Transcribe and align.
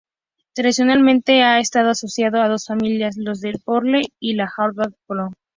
Tradicionalmente 0.55 1.43
ha 1.43 1.59
estado 1.59 1.91
asociado 1.91 2.41
a 2.41 2.47
dos 2.49 2.65
familias, 2.65 3.17
los 3.19 3.39
"De 3.39 3.51
la 3.51 3.59
Pole" 3.63 4.01
y 4.19 4.33
los 4.33 4.49
"Howard". 4.57 4.95